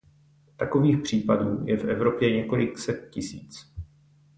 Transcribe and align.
Takových 0.55 0.97
případů 1.01 1.67
je 1.67 1.77
v 1.77 1.83
Evropě 1.85 2.35
několik 2.35 2.77
set 2.77 3.09
tisíc. 3.09 3.73